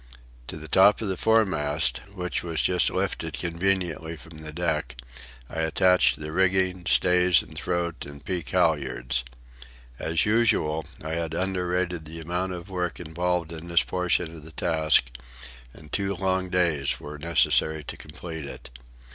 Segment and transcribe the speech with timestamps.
[0.47, 4.99] To the top of the foremast, which was just lifted conveniently from the deck,
[5.47, 9.23] I attached the rigging, stays and throat and peak halyards.
[9.99, 14.53] As usual, I had underrated the amount of work involved in this portion of the
[14.53, 15.03] task,
[15.71, 18.71] and two long days were necessary to complete it.